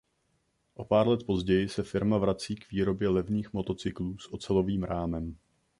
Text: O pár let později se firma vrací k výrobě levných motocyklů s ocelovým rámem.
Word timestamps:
O 0.73 0.85
pár 0.85 1.07
let 1.07 1.23
později 1.25 1.69
se 1.69 1.83
firma 1.83 2.17
vrací 2.17 2.55
k 2.55 2.71
výrobě 2.71 3.09
levných 3.09 3.53
motocyklů 3.53 4.17
s 4.17 4.33
ocelovým 4.33 4.83
rámem. 4.83 5.37